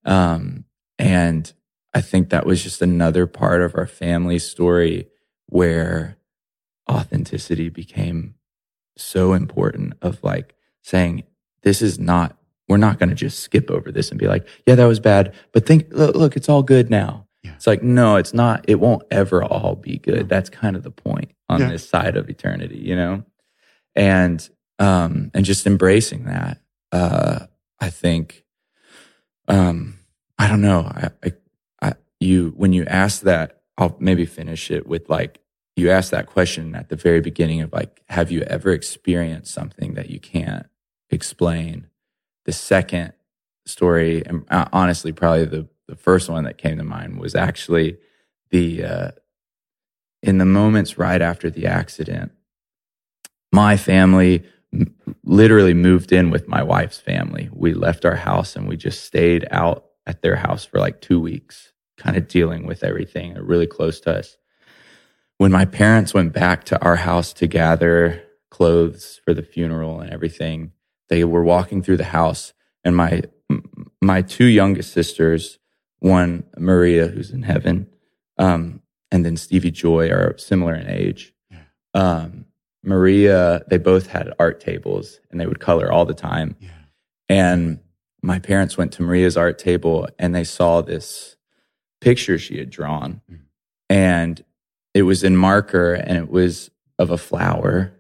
[0.05, 0.65] Um,
[0.99, 1.53] and
[1.95, 5.09] I think that was just another part of our family story
[5.47, 6.17] where
[6.91, 8.35] authenticity became
[8.97, 11.25] so important of like saying,
[11.63, 12.37] this is not,
[12.69, 15.35] we're not going to just skip over this and be like, yeah, that was bad,
[15.53, 17.27] but think, look, look it's all good now.
[17.45, 17.53] Yeah.
[17.55, 20.29] It's like, no, it's not, it won't ever all be good.
[20.29, 21.69] That's kind of the point on yeah.
[21.69, 23.23] this side of eternity, you know?
[23.95, 26.59] And, um, and just embracing that,
[26.91, 27.47] uh,
[27.79, 28.45] I think,
[29.47, 29.99] um,
[30.39, 30.81] I don't know.
[30.81, 31.33] I, I,
[31.83, 35.41] I, you, when you ask that, I'll maybe finish it with like,
[35.77, 39.95] you asked that question at the very beginning of like, have you ever experienced something
[39.95, 40.67] that you can't
[41.11, 41.89] explain?
[42.47, 43.13] The second
[43.67, 47.99] story, and uh, honestly, probably the the first one that came to mind was actually
[48.51, 49.11] the uh,
[50.23, 52.33] in the moments right after the accident.
[53.53, 54.45] My family
[55.23, 57.49] literally moved in with my wife's family.
[57.53, 61.21] We left our house and we just stayed out at their house for like two
[61.21, 63.35] weeks, kind of dealing with everything.
[63.35, 64.37] Really close to us.
[65.39, 70.11] When my parents went back to our house to gather clothes for the funeral and
[70.11, 70.73] everything,
[71.09, 73.23] they were walking through the house, and my
[74.01, 75.59] my two youngest sisters
[76.05, 77.87] one Maria, who's in heaven,
[78.37, 81.33] um, and then Stevey Joy are similar in age.
[81.51, 81.63] Yeah.
[81.95, 82.45] Um,
[82.83, 86.57] Maria, they both had art tables and they would color all the time.
[86.61, 86.69] Yeah.
[87.31, 87.81] And
[88.23, 91.37] my parents went to Maria's art table and they saw this
[92.03, 93.23] picture she had drawn.
[93.31, 93.41] Mm.
[93.89, 94.45] And
[94.93, 97.99] it was in marker and it was of a flower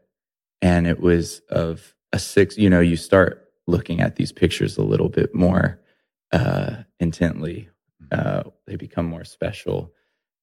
[0.61, 4.83] and it was of a six, you know, you start looking at these pictures a
[4.83, 5.81] little bit more
[6.33, 7.71] uh, intently
[8.15, 9.93] uh, they become more special.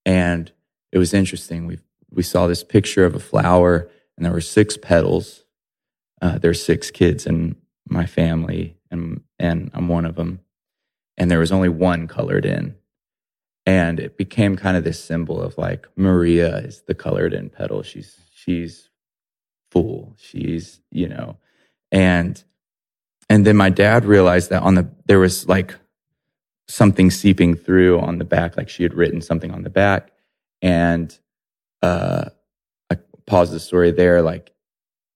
[0.05, 0.51] And
[0.91, 1.67] it was interesting.
[1.67, 1.79] We
[2.09, 5.45] we saw this picture of a flower, and there were six petals.
[6.21, 7.55] Uh, there's six kids in
[7.87, 10.41] my family, and and I'm one of them.
[11.17, 12.75] And there was only one colored in,
[13.65, 17.83] and it became kind of this symbol of like Maria is the colored in petal.
[17.83, 18.89] She's she's
[19.71, 20.15] full.
[20.17, 21.37] She's you know,
[21.91, 22.43] and
[23.29, 25.75] and then my dad realized that on the there was like
[26.67, 30.11] something seeping through on the back, like she had written something on the back.
[30.61, 31.17] And
[31.81, 32.29] uh,
[32.89, 34.21] I pause the story there.
[34.21, 34.53] Like,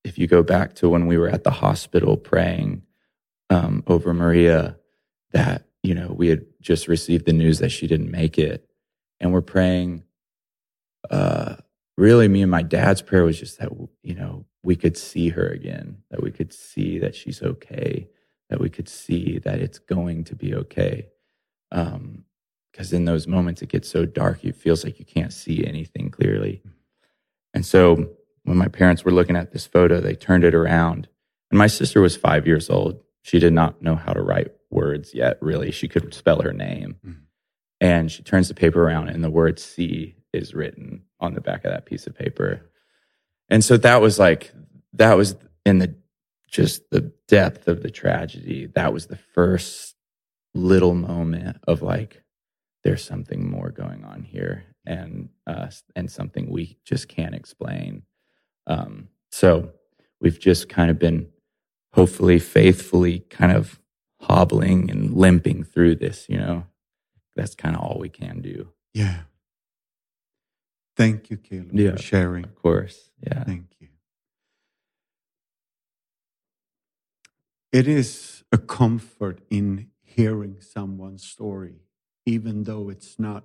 [0.03, 2.83] if you go back to when we were at the hospital praying
[3.49, 4.77] um, over Maria,
[5.31, 8.67] that, you know, we had just received the news that she didn't make it.
[9.19, 10.03] And we're praying.
[11.09, 11.55] Uh,
[11.97, 13.69] really, me and my dad's prayer was just that,
[14.03, 18.07] you know, we could see her again, that we could see that she's okay,
[18.49, 21.07] that we could see that it's going to be okay
[21.75, 25.65] because um, in those moments it gets so dark, it feels like you can't see
[25.65, 26.61] anything clearly.
[27.53, 28.09] And so
[28.43, 31.09] when my parents were looking at this photo, they turned it around,
[31.51, 33.01] and my sister was five years old.
[33.23, 35.71] She did not know how to write words yet, really.
[35.71, 36.97] She could spell her name.
[37.05, 37.19] Mm-hmm.
[37.81, 41.65] And she turns the paper around, and the word See is written on the back
[41.65, 42.69] of that piece of paper.
[43.49, 44.53] And so that was like,
[44.93, 45.35] that was
[45.65, 45.95] in the
[46.49, 48.67] just the depth of the tragedy.
[48.75, 49.94] That was the first
[50.55, 52.23] little moment of like
[52.83, 58.03] there's something more going on here and uh, and something we just can't explain.
[58.67, 59.71] Um, so
[60.21, 61.29] we've just kind of been
[61.93, 63.79] hopefully faithfully kind of
[64.21, 66.65] hobbling and limping through this you know?
[67.35, 68.69] That's kind of all we can do.
[68.93, 69.21] Yeah.
[70.95, 72.45] Thank you caleb yeah, for sharing.
[72.45, 73.09] of course.
[73.21, 73.43] Yeah.
[73.43, 73.89] Thank you.
[77.73, 81.75] It is a comfort in hearing someone's story,
[82.25, 83.43] even though it's not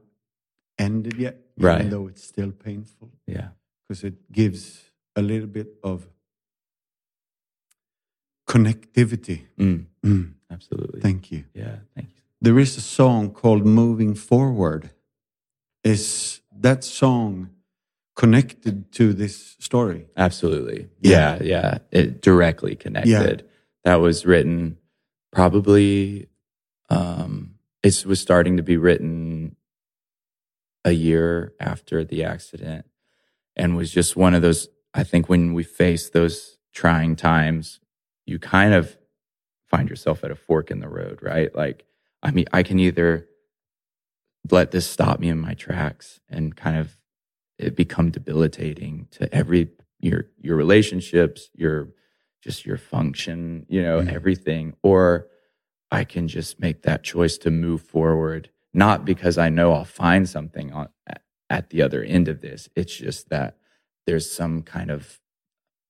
[0.78, 1.80] ended yet, Right.
[1.80, 3.48] even though it's still painful, Yeah.
[3.88, 6.08] because it gives a little bit of
[8.46, 9.42] connectivity.
[9.58, 11.00] Mm, Mm, absolutely.
[11.00, 11.44] thank you.
[11.54, 11.76] yeah.
[11.94, 12.22] Thank you.
[12.40, 14.90] There is a song called "Moving Forward."
[15.84, 17.50] Is that song
[18.16, 20.06] connected to this story?
[20.16, 20.88] Absolutely.
[21.00, 21.38] Yeah.
[21.42, 21.42] Yeah.
[21.42, 21.78] Yeah.
[21.90, 23.10] It directly connected.
[23.10, 23.46] Yeah.
[23.84, 24.78] That was written
[25.32, 26.28] probably,
[26.90, 29.56] um, it was starting to be written
[30.84, 32.86] a year after the accident
[33.56, 37.80] and was just one of those, I think when we face those trying times,
[38.26, 38.96] you kind of
[39.68, 41.54] find yourself at a fork in the road, right?
[41.54, 41.84] Like,
[42.22, 43.26] I mean, I can either
[44.50, 46.96] let this stop me in my tracks and kind of
[47.58, 49.68] it become debilitating to every
[50.00, 51.88] your your relationships, your
[52.42, 54.12] just your function, you know, Mm.
[54.12, 54.74] everything.
[54.82, 55.26] Or
[55.90, 60.28] I can just make that choice to move forward, not because I know I'll find
[60.28, 60.88] something on
[61.48, 62.68] at, the other end of this.
[62.76, 63.56] It's just that
[64.06, 65.20] there's some kind of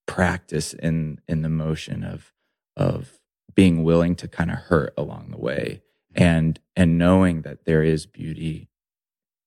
[0.06, 2.32] practice in in the motion of
[2.76, 3.18] of
[3.54, 5.82] being willing to kind of hurt along the way
[6.14, 8.68] and and knowing that there is beauty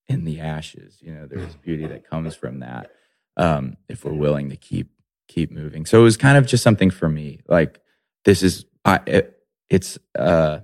[0.07, 2.91] in the ashes you know there's beauty that comes from that
[3.35, 4.89] um if we're willing to keep
[5.27, 7.81] keep moving so it was kind of just something for me like
[8.23, 9.23] this is i
[9.75, 9.91] it's
[10.29, 10.55] uh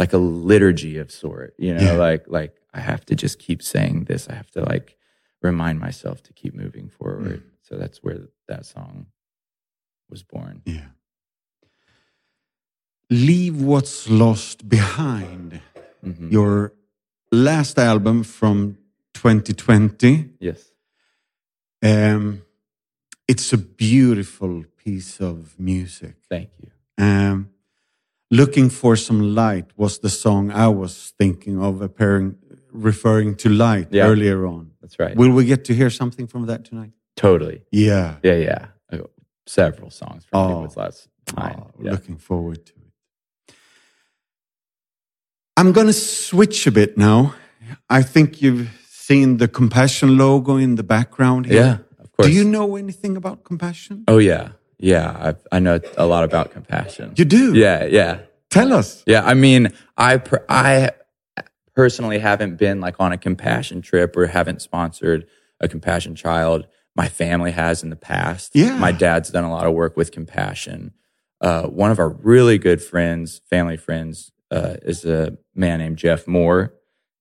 [0.00, 0.22] like a
[0.52, 2.06] liturgy of sort you know Yeah.
[2.08, 4.88] like like i have to just keep saying this i have to like
[5.48, 8.18] remind myself to keep moving forward so that's where
[8.50, 8.94] that song
[10.12, 10.88] was born Yeah.
[13.10, 15.60] Leave What's Lost Behind,
[16.04, 16.30] Mhm.
[16.30, 16.72] your
[17.32, 18.78] last album from
[19.14, 20.30] 2020.
[20.40, 20.60] yes
[21.82, 22.42] Um,
[23.26, 26.14] it's a beautiful piece of music.
[26.28, 26.70] thank you
[27.04, 27.48] Um,
[28.30, 32.36] Looking for Some Light was the song I was thinking of appearing,
[32.72, 34.06] referring to light Yeah.
[34.06, 34.70] earlier on.
[34.80, 36.92] that's right Will we get to hear something from that tonight?
[37.16, 38.16] totally Yeah.
[38.22, 38.66] Yeah, yeah.
[39.46, 40.48] Several songs from Oh.
[40.48, 41.56] People's Last Time.
[41.60, 41.90] Oh, yeah.
[41.90, 43.54] Looking forward to it.
[45.56, 47.34] I'm going to switch a bit now.
[47.88, 51.56] I think you've seen the Compassion logo in the background here.
[51.56, 52.28] yeah, of course.
[52.28, 54.04] Do you know anything about Compassion?
[54.06, 54.50] Oh, yeah.
[54.80, 55.34] Yeah.
[55.52, 57.12] I, I know a lot about compassion.
[57.16, 57.54] You do?
[57.54, 58.20] Yeah, yeah.
[58.50, 59.04] Tell us.
[59.06, 59.22] Yeah.
[59.24, 60.90] I mean, I, per, I
[61.74, 65.26] personally haven't been like on a compassion trip or haven't sponsored
[65.60, 66.66] a compassion child.
[66.96, 68.52] My family has in the past.
[68.54, 68.76] Yeah.
[68.78, 70.92] My dad's done a lot of work with compassion.
[71.40, 76.26] Uh, one of our really good friends, family friends, uh, is a man named Jeff
[76.26, 76.74] Moore.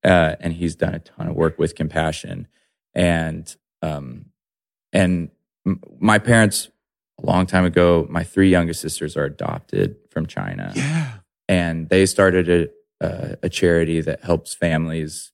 [0.03, 2.47] Uh, and he's done a ton of work with compassion.
[2.95, 4.27] And, um,
[4.93, 5.29] and
[5.67, 6.69] m- my parents,
[7.21, 11.11] a long time ago, my three youngest sisters are adopted from China Yeah.
[11.47, 12.67] and they started a,
[13.05, 15.31] a, a charity that helps families,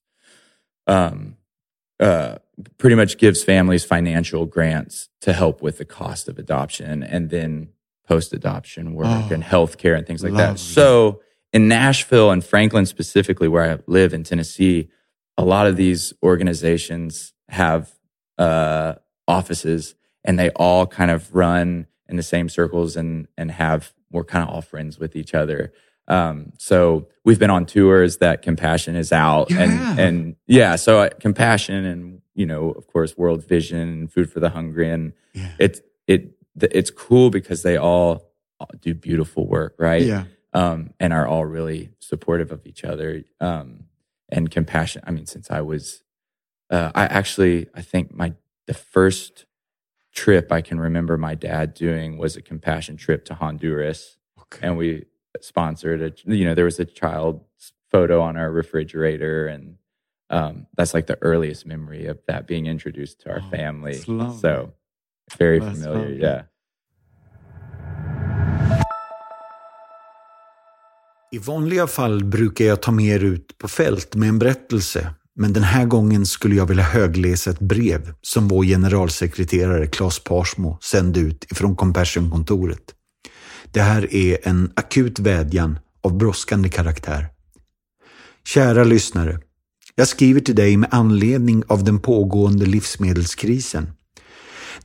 [0.86, 1.36] um,
[2.00, 2.36] uh,
[2.78, 7.68] pretty much gives families financial grants to help with the cost of adoption and then
[8.06, 10.54] post adoption work Oh, and healthcare and things like lovely.
[10.54, 10.58] that.
[10.58, 11.20] So
[11.52, 14.88] in Nashville and Franklin specifically, where I live in Tennessee,
[15.36, 17.92] a lot of these organizations have
[18.38, 18.94] uh,
[19.28, 19.94] offices
[20.26, 24.48] and they all kind of run in the same circles and and have we're kind
[24.48, 25.72] of all friends with each other.
[26.08, 29.62] Um, so we've been on tours that Compassion is out Yeah.
[29.62, 34.30] and and yeah, so uh, Compassion and you know of course World Vision and Food
[34.32, 35.52] for the Hungry and Yeah.
[35.58, 38.30] it's it it's cool because they all
[38.80, 40.02] do beautiful work, right?
[40.02, 40.24] Yeah.
[40.54, 43.84] um, and are all really supportive of each other um,
[44.30, 45.02] and compassion.
[45.06, 46.02] I mean, since I was,
[46.70, 48.32] uh, I actually, I think my
[48.66, 49.44] the first
[50.16, 54.66] trip I can remember my dad doing was a compassion trip to Honduras, Okay.
[54.66, 55.04] and we
[55.40, 56.10] sponsored a.
[56.24, 59.76] You know, there was a child's photo on our refrigerator, and
[60.30, 63.94] um, that's like the earliest memory of that being introduced to our Oh, family.
[64.40, 64.72] So
[65.38, 66.20] very That's familiar, lovely.
[66.22, 66.42] yeah.
[71.34, 75.52] I vanliga fall brukar jag ta med er ut på fält med en berättelse, men
[75.52, 81.20] den här gången skulle jag vilja högläsa ett brev som vår generalsekreterare Claes Parsmo sände
[81.20, 82.94] ut ifrån Compassion-kontoret.
[83.72, 87.28] Det här är en akut vädjan av brådskande karaktär.
[88.44, 89.40] Kära lyssnare.
[89.94, 93.90] Jag skriver till dig med anledning av den pågående livsmedelskrisen.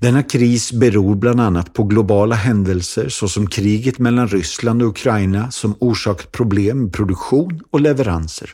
[0.01, 5.75] Denna kris beror bland annat på globala händelser såsom kriget mellan Ryssland och Ukraina som
[5.79, 8.49] orsakat problem med produktion och leveranser.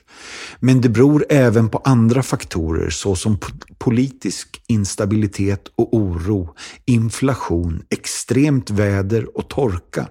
[0.60, 3.38] Men det beror även på andra faktorer såsom
[3.78, 10.08] politisk instabilitet och oro, inflation, extremt väder och torka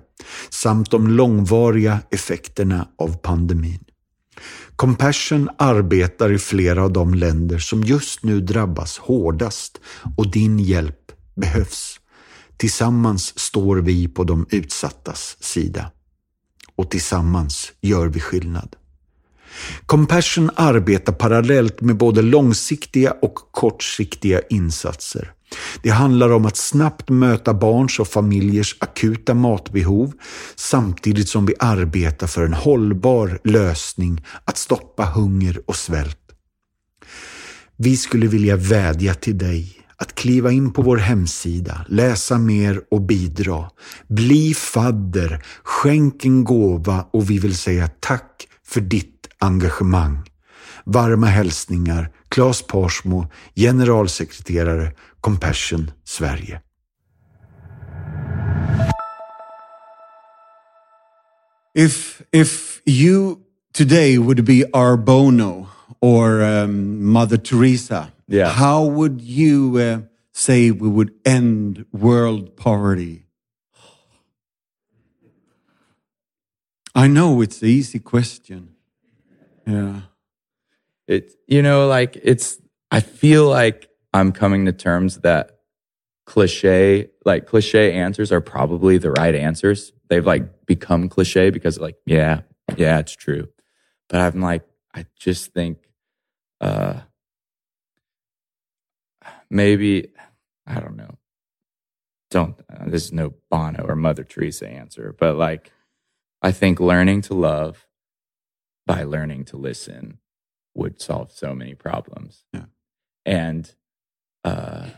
[0.50, 3.84] samt de långvariga effekterna av pandemin.
[4.76, 9.80] Compassion arbetar i flera av de länder som just nu drabbas hårdast
[10.16, 11.05] och din hjälp
[11.36, 12.00] behövs.
[12.56, 15.90] Tillsammans står vi på de utsattas sida.
[16.76, 18.76] Och tillsammans gör vi skillnad.
[19.86, 25.32] Compassion arbetar parallellt med både långsiktiga och kortsiktiga insatser.
[25.82, 30.12] Det handlar om att snabbt möta barns och familjers akuta matbehov
[30.56, 36.18] samtidigt som vi arbetar för en hållbar lösning att stoppa hunger och svält.
[37.76, 43.02] Vi skulle vilja vädja till dig att kliva in på vår hemsida, läsa mer och
[43.02, 43.70] bidra.
[44.08, 50.18] Bli fadder, skänk en gåva och vi vill säga tack för ditt engagemang.
[50.84, 56.60] Varma hälsningar Claes Parsmo, generalsekreterare Compassion Sverige.
[61.74, 63.36] If, if you
[63.72, 65.66] today would be our Bono
[66.00, 68.50] or um, Mother Teresa, Yeah.
[68.50, 70.00] how would you uh,
[70.32, 73.26] say we would end world poverty?
[76.94, 78.74] I know it's an easy question.
[79.66, 80.00] Yeah.
[81.06, 82.58] It, you know, like it's,
[82.90, 85.58] I feel like I'm coming to terms that
[86.24, 89.92] cliche, like cliche answers are probably the right answers.
[90.08, 92.40] They've like become cliche because like, yeah,
[92.76, 93.48] yeah, it's true.
[94.08, 95.78] But I'm like, I just think,
[96.60, 97.00] uh,
[99.50, 100.08] maybe,
[100.66, 101.16] I don't know.
[102.30, 105.70] Don't, uh, this is no Bono or Mother Teresa answer, but like,
[106.42, 107.86] I think learning to love
[108.86, 110.18] by learning to listen
[110.74, 112.44] would solve so many problems.
[112.52, 112.66] Yeah.
[113.24, 113.74] And
[114.44, 114.90] uh,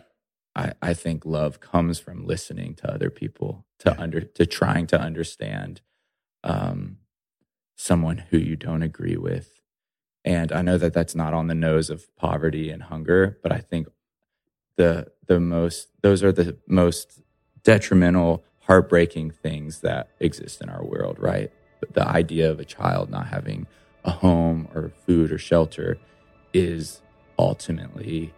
[0.55, 4.03] I, I think love comes from listening to other people, to Yeah.
[4.03, 5.81] under to trying to understand
[6.43, 6.99] um,
[7.77, 9.58] someone who you don't agree with.
[10.29, 13.61] And I know that that's not on the nose of poverty and hunger, but I
[13.61, 13.89] think
[14.77, 17.23] the the most those are the most
[17.63, 21.51] detrimental, heartbreaking things that exist in our world, right?
[21.95, 23.67] The idea of a child not having
[24.05, 25.97] a home or food or shelter
[26.53, 27.01] is
[27.39, 28.35] ultimately,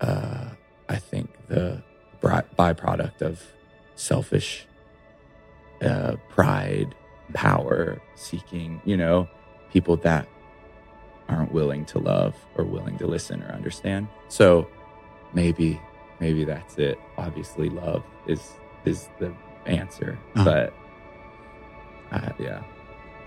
[0.00, 0.48] uh,
[0.88, 1.84] I think, the
[2.20, 3.40] byproduct of
[3.94, 4.66] selfish
[5.82, 6.96] uh, pride,
[7.32, 9.28] power seeking, you know,
[9.72, 10.26] people that
[11.28, 14.08] aren't willing to love or willing to listen or understand.
[14.28, 14.66] So
[15.32, 15.80] maybe,
[16.20, 16.98] maybe that's it.
[17.18, 18.52] Obviously, love is
[18.84, 19.32] is the
[19.66, 20.44] answer, Uh-huh.
[20.44, 20.72] but
[22.12, 22.62] uh, yeah,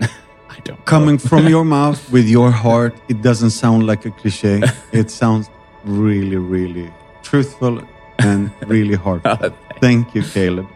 [0.00, 0.84] I don't.
[0.84, 4.62] Coming from your mouth with your heart, it doesn't sound like a cliche.
[4.92, 5.50] It sounds
[5.84, 6.92] really, really
[7.22, 7.80] truthful
[8.18, 9.54] and really heartfelt.
[9.80, 10.66] Thank Thank you, Caleb.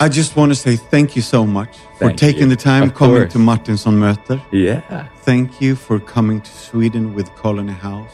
[0.00, 0.06] You.
[0.06, 2.56] I just want to say thank you so much for taking you.
[2.56, 3.32] the time Of coming course.
[3.32, 4.40] to Martinsson Möter.
[4.52, 5.06] Yeah.
[5.24, 8.12] Thank you for coming to Sweden with Colony House.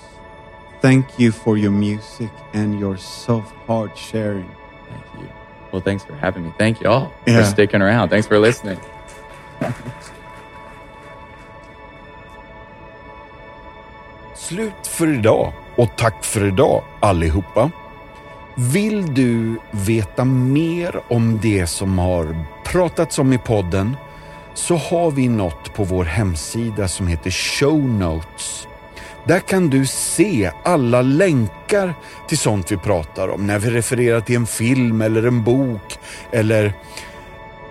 [0.81, 4.49] Thank you for your music and your soft heart sharing.
[4.91, 5.29] Thank you.
[5.73, 6.53] Well, thanks for having me.
[6.59, 7.39] Thank you all Yeah.
[7.41, 8.11] for sticking around.
[8.11, 8.79] Thanks for listening.
[14.35, 17.71] Slut för idag och tack för idag allihopa.
[18.57, 23.97] Vill du veta mer om det som har pratats om i podden
[24.55, 28.69] så har vi något på vår hemsida som heter Show Notes.
[29.25, 31.95] Där kan du se alla länkar
[32.29, 35.99] till sånt vi pratar om när vi refererar till en film eller en bok
[36.33, 36.73] eller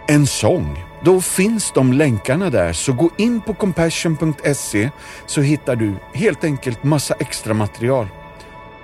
[0.08, 0.84] en sång.
[1.04, 4.90] Då finns de länkarna där, så gå in på compassion.se
[5.26, 8.08] så hittar du helt enkelt massa extra material.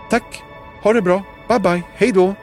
[0.10, 0.43] Tack,
[0.82, 2.36] ha det bra, bye bye, hej då!